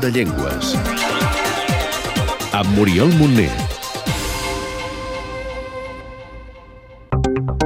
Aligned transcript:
de 0.00 0.10
Llengües. 0.10 0.74
Amb 2.52 2.76
Muriel 2.76 3.12
Montner. 3.18 3.50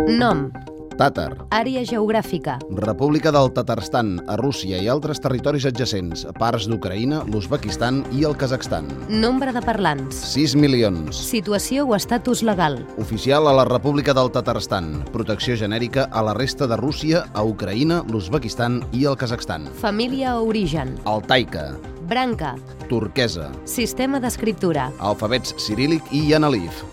Nom, 0.08 0.50
Tàtar, 0.96 1.46
àrea 1.52 1.82
geogràfica, 1.84 2.58
República 2.70 3.30
del 3.32 3.50
Tatarstan, 3.52 4.22
a 4.28 4.36
Rússia 4.40 4.78
i 4.80 4.88
altres 4.88 5.20
territoris 5.20 5.66
adjacents, 5.68 6.26
parts 6.38 6.68
d'Ucraïna, 6.70 7.22
l'Uzbekistan 7.28 8.02
i 8.16 8.24
el 8.24 8.36
Kazakhstan. 8.36 8.86
nombre 9.08 9.52
de 9.52 9.60
parlants, 9.60 10.14
6 10.14 10.54
milions. 10.56 11.16
situació 11.16 11.84
o 11.86 11.94
estatus 11.94 12.42
legal, 12.42 12.86
Oficial 12.98 13.46
a 13.48 13.52
la 13.52 13.64
República 13.64 14.14
del 14.14 14.30
Tatarstan. 14.30 15.04
Protecció 15.12 15.56
genèrica 15.56 16.08
a 16.10 16.22
la 16.22 16.34
resta 16.34 16.66
de 16.66 16.76
Rússia, 16.76 17.26
a 17.34 17.42
Ucraïna, 17.42 18.02
l'Uzbekistan 18.08 18.82
i 18.92 19.04
el 19.04 19.16
Kazakhstan. 19.16 19.66
família 19.80 20.38
o 20.38 20.46
origen, 20.48 20.98
Altaica, 21.04 21.76
branca, 22.06 22.54
turquesa, 22.88 23.50
sistema 23.66 24.20
d'escriptura, 24.22 24.90
alfabets 25.02 25.56
cirílic 25.58 26.06
i 26.14 26.30
anàlif. 26.38 26.84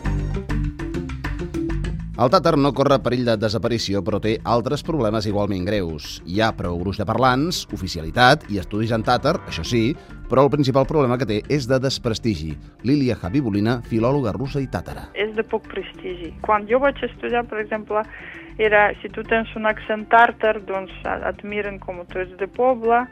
El 2.14 2.30
tàtar 2.30 2.54
no 2.62 2.70
corre 2.78 3.00
perill 3.02 3.26
de 3.26 3.34
desaparició, 3.42 4.04
però 4.06 4.20
té 4.22 4.36
altres 4.46 4.84
problemes 4.86 5.26
igualment 5.26 5.66
greus. 5.66 6.20
Hi 6.30 6.42
ha 6.42 6.52
prou 6.54 6.78
gruix 6.82 7.00
de 7.02 7.08
parlants, 7.10 7.64
oficialitat 7.74 8.46
i 8.54 8.60
estudis 8.62 8.94
en 8.94 9.02
tàtar, 9.06 9.40
això 9.50 9.66
sí, 9.66 9.96
però 10.30 10.46
el 10.46 10.52
principal 10.54 10.86
problema 10.90 11.18
que 11.18 11.26
té 11.30 11.40
és 11.50 11.66
de 11.70 11.80
desprestigi. 11.82 12.54
Lília 12.86 13.18
Habibulina, 13.22 13.80
filòloga 13.90 14.34
russa 14.38 14.62
i 14.62 14.70
tàtara. 14.70 15.10
és 15.14 15.34
de 15.36 15.44
poc 15.44 15.68
prestigi. 15.68 16.34
Quan 16.42 16.68
jo 16.70 16.80
vaig 16.80 17.02
estudiar, 17.02 17.46
per 17.50 17.60
exemple, 17.60 18.04
era, 18.58 18.94
si 19.02 19.10
tu 19.10 19.24
tens 19.24 19.50
un 19.56 19.66
accent 19.66 20.06
tàrtar, 20.10 20.60
doncs 20.66 20.94
et 21.04 21.44
miren 21.44 21.80
com 21.80 22.06
tu 22.06 22.20
ets 22.20 22.38
de 22.38 22.48
poble, 22.48 23.08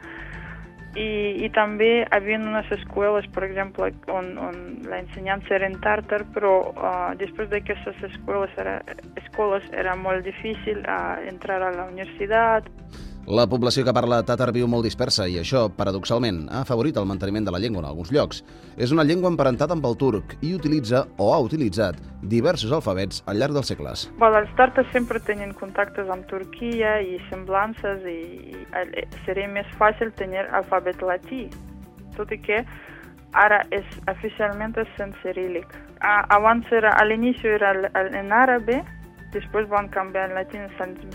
i, 0.94 1.44
i 1.44 1.48
també 1.54 1.88
hi 2.02 2.06
havia 2.12 2.38
unes 2.40 2.68
escoles, 2.74 3.26
per 3.32 3.46
exemple, 3.46 3.88
on, 4.12 4.32
on 4.38 4.58
la 4.90 5.00
ensenyança 5.00 5.54
era 5.56 5.68
en 5.70 5.78
tàrtar, 5.84 6.22
però 6.34 6.54
uh, 6.72 7.12
després 7.20 7.48
d'aquestes 7.52 8.02
escoles 8.10 8.52
era, 8.60 8.80
escoles 9.20 9.64
era 9.72 9.96
molt 9.96 10.24
difícil 10.26 10.82
uh, 10.84 11.16
entrar 11.28 11.62
a 11.62 11.72
la 11.72 11.88
universitat, 11.88 12.68
La 13.30 13.44
població 13.46 13.84
que 13.86 13.92
parla 13.94 14.16
tàtar 14.26 14.48
viu 14.50 14.66
molt 14.66 14.82
dispersa 14.82 15.28
i 15.30 15.36
això, 15.38 15.68
paradoxalment, 15.76 16.40
ha 16.50 16.64
afavorit 16.64 16.96
el 16.98 17.04
manteniment 17.06 17.44
de 17.46 17.52
la 17.54 17.60
llengua 17.62 17.78
en 17.78 17.86
alguns 17.86 18.10
llocs. 18.10 18.40
És 18.74 18.90
una 18.90 19.04
llengua 19.06 19.30
emparentada 19.30 19.76
amb 19.76 19.84
el 19.86 19.94
turc 19.94 20.32
i 20.42 20.50
utilitza, 20.56 21.04
o 21.22 21.28
ha 21.30 21.38
utilitzat, 21.38 22.00
diversos 22.32 22.72
alfabets 22.74 23.22
al 23.30 23.38
llarg 23.38 23.54
dels 23.54 23.70
segles. 23.70 24.08
Bueno, 24.18 24.40
els 24.42 24.50
tàrtars 24.58 24.90
sempre 24.90 25.22
tenen 25.22 25.54
contactes 25.54 26.10
amb 26.10 26.26
Turquia 26.26 26.96
i 26.98 27.20
semblances 27.28 28.02
i, 28.10 28.56
eh, 28.74 29.04
seria 29.24 29.46
més 29.46 29.70
fàcil 29.78 30.10
tenir 30.18 30.42
alfabet 30.50 30.98
latí, 31.06 31.44
tot 32.16 32.32
i 32.34 32.40
que 32.42 32.64
ara 33.38 33.60
és 33.70 33.86
oficialment 34.10 34.74
és 34.82 34.98
en 34.98 35.14
cirílic. 35.22 35.70
Abans 36.02 36.66
era, 36.74 36.90
a 36.98 37.06
l'inici 37.06 37.46
era 37.46 37.70
en 37.94 38.34
àrabe, 38.34 38.82
després 39.30 39.70
van 39.70 39.86
canviar 39.94 40.26
en 40.28 40.34
latí 40.40 40.58
als 40.58 40.82
anys 40.82 41.06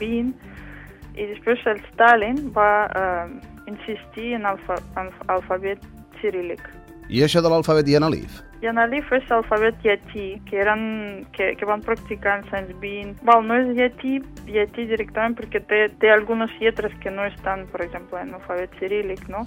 20 1.18 1.24
i 1.24 1.28
després 1.34 1.66
el 1.66 1.80
Stalin 1.92 2.38
va 2.54 2.88
eh, 2.88 3.28
insistir 3.68 4.34
en, 4.38 4.46
alfa, 4.46 4.78
en 5.02 5.10
alfabet 5.34 5.82
cirílic. 6.22 6.62
I 7.10 7.24
això 7.24 7.40
de 7.44 7.48
l'alfabet 7.52 7.88
i 7.88 7.96
analif? 7.96 8.42
I 8.60 8.68
en 8.72 8.80
Alif 8.82 9.12
és 9.14 9.30
alfabet 9.32 9.78
llatí, 9.86 10.42
que, 10.48 10.58
eren, 10.60 10.82
que, 11.36 11.52
que 11.60 11.66
van 11.70 11.84
practicar 11.86 12.40
als 12.40 12.54
anys 12.58 12.74
20. 12.82 13.22
Val, 13.28 13.46
no 13.46 13.56
és 13.62 13.70
llatí, 13.78 14.18
llatí 14.50 14.88
directament 14.90 15.38
perquè 15.38 15.62
té, 15.70 15.84
té 16.02 16.12
algunes 16.12 16.52
lletres 16.60 16.96
que 17.04 17.14
no 17.14 17.26
estan, 17.30 17.68
per 17.72 17.86
exemple, 17.86 18.20
en 18.20 18.34
alfabet 18.36 18.74
cirílic, 18.82 19.28
no? 19.30 19.46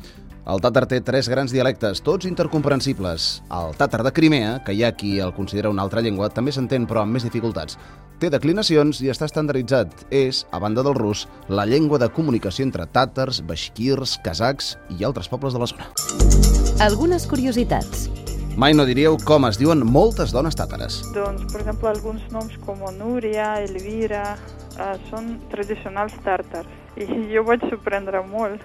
El 0.51 0.63
tàtar 0.65 0.87
té 0.89 1.03
tres 1.05 1.29
grans 1.29 1.53
dialectes, 1.53 2.01
tots 2.07 2.29
intercomprensibles. 2.31 3.29
El 3.53 3.75
tàtar 3.77 4.01
de 4.07 4.15
Crimea, 4.15 4.61
que 4.65 4.73
hi 4.73 4.87
ha 4.87 4.95
qui 4.97 5.19
el 5.21 5.35
considera 5.37 5.75
una 5.75 5.83
altra 5.85 6.01
llengua, 6.07 6.31
també 6.33 6.55
s'entén 6.55 6.89
però 6.89 7.05
amb 7.05 7.19
més 7.19 7.27
dificultats. 7.27 7.77
Té 8.23 8.31
declinacions 8.33 9.03
i 9.05 9.11
està 9.13 9.29
estandarditzat. 9.29 10.07
És, 10.15 10.47
a 10.53 10.63
banda 10.63 10.87
del 10.87 10.97
rus, 10.97 11.27
la 11.49 11.67
llengua 11.67 12.01
de 12.01 12.09
comunicació 12.15 12.65
entre 12.65 12.89
tàtars, 12.89 13.43
baixquirs, 13.45 14.21
kazacs 14.25 14.77
i 14.97 15.05
altres 15.05 15.29
pobles 15.29 15.57
de 15.57 15.65
la 15.65 15.71
zona. 15.75 16.70
Algunes 16.81 17.27
curiositats, 17.29 18.09
Mai 18.57 18.75
no 18.75 18.85
diríeu 18.85 19.15
com 19.25 19.47
es 19.47 19.57
diuen 19.61 19.85
moltes 19.87 20.33
dones 20.35 20.57
tàtares. 20.59 20.99
Doncs, 21.15 21.45
per 21.53 21.61
exemple, 21.63 21.89
alguns 21.89 22.25
noms 22.35 22.57
com 22.67 22.83
Núria, 22.99 23.63
Elvira, 23.63 24.35
eh, 24.75 24.97
són 25.09 25.39
tradicionals 25.53 26.17
tàrtars. 26.25 26.69
I 26.99 27.07
jo 27.35 27.45
vaig 27.47 27.63
sorprendre 27.71 28.21
molt 28.27 28.61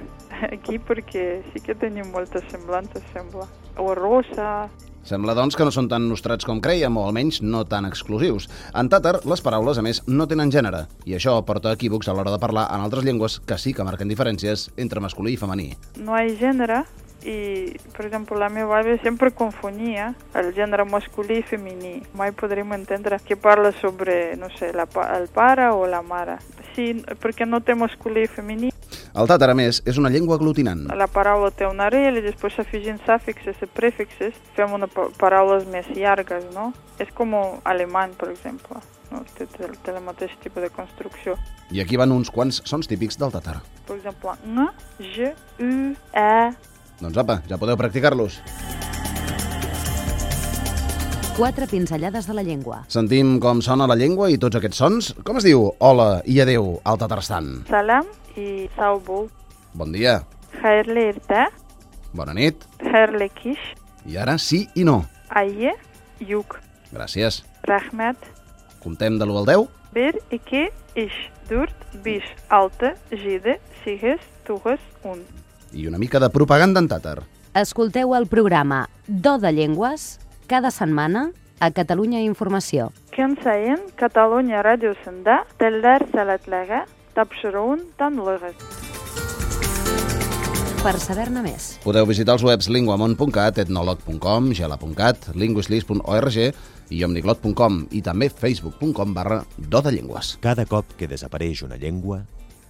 aquí 0.50 0.82
perquè 0.82 1.44
sí 1.52 1.62
que 1.64 1.78
tenim 1.80 2.10
moltes 2.12 2.44
semblances, 2.52 3.06
sembla. 3.14 3.48
O 3.78 3.94
Rosa, 3.96 4.68
Sembla, 5.06 5.36
doncs, 5.38 5.54
que 5.54 5.62
no 5.62 5.70
són 5.70 5.86
tan 5.86 6.08
nostrats 6.10 6.48
com 6.50 6.58
creiem, 6.58 6.96
o 6.98 7.04
almenys 7.06 7.44
no 7.46 7.62
tan 7.70 7.86
exclusius. 7.86 8.48
En 8.74 8.90
tàtar, 8.90 9.20
les 9.30 9.44
paraules, 9.46 9.78
a 9.78 9.84
més, 9.86 10.02
no 10.10 10.26
tenen 10.26 10.50
gènere, 10.50 10.88
i 11.06 11.14
això 11.14 11.38
porta 11.46 11.76
equívocs 11.78 12.10
a 12.10 12.16
l'hora 12.18 12.34
de 12.34 12.42
parlar 12.42 12.66
en 12.74 12.82
altres 12.82 13.06
llengües 13.06 13.38
que 13.46 13.60
sí 13.62 13.76
que 13.78 13.86
marquen 13.86 14.10
diferències 14.10 14.72
entre 14.82 15.06
masculí 15.06 15.38
i 15.38 15.38
femení. 15.38 15.76
no 16.02 16.18
hi 16.18 16.26
ha 16.26 16.40
gènere 16.42 16.84
i, 17.26 17.74
per 17.96 18.06
exemple, 18.06 18.38
la 18.38 18.52
meva 18.54 18.78
àvia 18.80 19.00
sempre 19.02 19.32
confonia 19.34 20.12
el 20.38 20.52
gènere 20.54 20.86
masculí 20.86 21.40
i 21.42 21.46
femení. 21.46 21.96
Mai 22.14 22.32
podríem 22.38 22.76
entendre 22.78 23.20
que 23.26 23.36
parla 23.36 23.74
sobre, 23.82 24.36
no 24.38 24.52
sé, 24.60 24.72
la, 24.78 24.86
el 25.18 25.28
pare 25.34 25.72
o 25.74 25.88
la 25.90 26.04
mare. 26.06 26.38
Sí, 26.76 26.92
perquè 27.22 27.48
no 27.50 27.64
té 27.66 27.76
masculí 27.76 28.26
i 28.26 28.32
femení. 28.32 28.72
El 29.16 29.30
tàtar, 29.32 29.48
a 29.54 29.56
més, 29.56 29.80
és 29.88 29.98
una 29.98 30.12
llengua 30.12 30.36
aglutinant. 30.36 30.82
La 30.92 31.08
paraula 31.08 31.48
té 31.56 31.64
un 31.66 31.80
arrel 31.80 32.20
i 32.20 32.24
després 32.26 32.58
afegint 32.60 33.00
sàfixes 33.08 33.62
i 33.64 33.70
prefixes 33.72 34.36
fem 34.58 34.76
una 34.76 34.90
pa 34.92 35.08
paraules 35.16 35.64
més 35.72 35.88
llargues, 35.96 36.44
no? 36.54 36.74
És 37.00 37.10
com 37.16 37.32
alemany, 37.64 38.14
per 38.20 38.30
exemple. 38.34 38.84
No? 39.12 39.24
Té, 39.38 39.48
té, 39.48 39.70
té 39.86 39.94
el 39.94 40.02
mateix 40.04 40.36
tipus 40.44 40.66
de 40.66 40.70
construcció. 40.74 41.38
I 41.72 41.80
aquí 41.82 41.98
van 41.98 42.12
uns 42.12 42.32
quants 42.34 42.60
sons 42.68 42.92
típics 42.92 43.18
del 43.22 43.32
tàtar. 43.32 43.62
Per 43.88 43.96
exemple, 43.96 44.36
n, 44.44 44.68
j, 45.00 45.32
u, 45.64 45.72
e, 46.12 46.75
Doncs 47.02 47.18
apa, 47.18 47.42
ja 47.50 47.58
podeu 47.58 47.78
practicar-los. 47.78 48.40
quatre 51.36 51.68
pinzellades 51.68 52.28
de 52.28 52.34
la 52.34 52.44
llengua, 52.48 52.86
Sentim 52.88 53.42
com 53.44 53.60
sona 53.62 53.84
la 53.92 53.96
llengua 54.00 54.30
i 54.32 54.38
tots 54.40 54.56
aquests 54.56 54.78
sons. 54.80 55.10
Com 55.28 55.36
es 55.36 55.44
diu 55.44 55.66
hola 55.84 56.22
i 56.32 56.38
adeu 56.40 56.78
al 56.88 56.96
Tatarstan? 56.98 57.66
salam 57.68 58.06
i 58.38 58.70
saubul. 58.78 59.28
Bon 59.74 59.92
dia, 59.92 60.22
Hayırlı 60.64 61.00
irte, 61.10 61.42
bona 62.14 62.34
nit, 62.34 62.56
hayırlı 62.80 63.28
kiş, 63.36 63.60
i 64.08 64.16
ara 64.18 64.38
sí 64.38 64.68
i 64.76 64.86
no. 64.86 65.04
ayı, 65.30 65.76
yuk, 66.22 66.60
Gràcies. 66.94 67.44
rahmet, 67.68 68.16
Comptem 68.84 69.20
de 69.20 69.24
l'1 69.26 69.38
al 69.38 69.48
10? 69.48 69.68
1, 69.96 70.14
2, 70.32 70.70
3, 70.96 71.12
4, 71.50 71.70
5, 72.06 72.24
6, 72.50 72.96
7, 73.12 73.60
8, 73.86 74.20
9, 74.48 74.80
1 75.04 75.20
I 75.73 75.87
una 75.87 75.99
mica 75.99 76.19
de 76.21 76.31
propaganda 76.31 76.81
en 76.81 76.89
tàtar. 76.89 77.21
escolteu 77.55 78.15
el 78.15 78.27
programa 78.27 78.89
Do 79.07 79.39
de 79.39 79.53
Llengües 79.53 80.19
cada 80.47 80.71
setmana 80.71 81.31
a 81.61 81.71
Catalunya 81.71 82.21
Informació. 82.23 82.91
Kun 83.15 83.37
сайын 83.43 83.83
Каталония 83.99 84.63
радиосында 84.63 85.45
телдәр 85.59 86.07
сәләтләге 86.15 86.85
тапшыруын 87.15 87.83
танлыгыз. 87.99 88.57
Per 90.81 90.95
saber-ne 90.97 91.43
més, 91.45 91.75
Podeu 91.85 92.07
visitar 92.09 92.39
els 92.39 92.43
webs 92.47 92.71
linguamont.cat, 92.73 93.59
etnolog.com, 93.61 94.47
gela.cat, 94.57 95.29
linguislis.org 95.37 96.39
i 96.91 97.03
omniglot.com 97.05 97.83
i 97.93 98.01
també 98.01 98.31
facebook.com 98.33 99.13
barra 99.13 99.43
do 99.59 99.83
de 99.85 99.93
llengües. 99.93 100.39
Cada 100.41 100.65
cop 100.65 100.97
que 100.97 101.11
desapareix 101.11 101.61
una 101.69 101.77
llengua, 101.77 102.23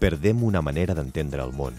perdem 0.03 0.43
una 0.43 0.61
manera 0.61 0.97
d'entendre 0.99 1.45
el 1.47 1.55
món, 1.55 1.79